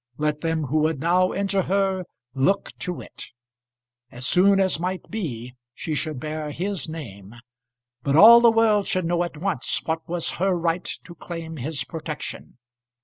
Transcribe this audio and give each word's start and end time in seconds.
Let 0.17 0.41
them 0.41 0.63
who 0.63 0.79
would 0.79 0.99
now 0.99 1.31
injure 1.31 1.61
her 1.61 2.05
look 2.33 2.71
to 2.79 3.01
it. 3.01 3.25
As 4.09 4.25
soon 4.25 4.59
as 4.59 4.79
might 4.79 5.11
be 5.11 5.53
she 5.75 5.93
should 5.93 6.19
bear 6.19 6.49
his 6.49 6.89
name; 6.89 7.35
but 8.01 8.15
all 8.15 8.41
the 8.41 8.49
world 8.49 8.87
should 8.87 9.05
know 9.05 9.21
at 9.23 9.37
once 9.37 9.79
what 9.85 10.09
was 10.09 10.31
her 10.41 10.55
right 10.57 10.89
to 11.03 11.13
claim 11.13 11.57
his 11.57 11.83
protection. 11.83 12.57